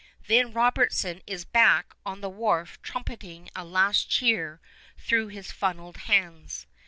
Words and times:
Then 0.25 0.51
Robertson 0.51 1.21
is 1.27 1.45
back 1.45 1.93
on 2.07 2.21
the 2.21 2.27
wharf 2.29 2.81
trumpeting 2.81 3.51
a 3.55 3.63
last 3.63 4.09
cheer 4.09 4.59
through 4.97 5.27
his 5.27 5.51
funneled 5.51 5.97
hands. 5.97 6.65